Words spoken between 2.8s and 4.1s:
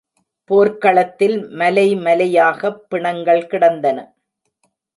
பிணங்கள் கிடந்தன.